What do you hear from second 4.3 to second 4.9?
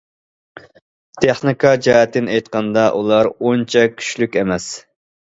ئەمەس.